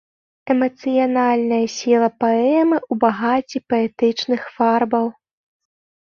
Эмацыянальная 0.51 1.59
сіла 1.73 2.07
паэмы 2.23 2.77
ў 2.77 2.93
багацці 3.03 3.57
паэтычных 3.73 4.41
фарбаў. 4.55 5.05